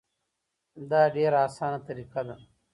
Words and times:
دا 0.89 1.01
ډیره 1.15 1.37
اسانه 1.47 1.79
طریقه 1.87 2.21
ده. 2.27 2.35